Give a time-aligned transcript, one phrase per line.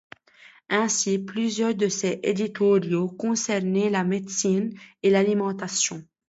[0.69, 6.03] Ainsi, plusieurs de ses éditoriaux concernaient la médecine et l'alimentation.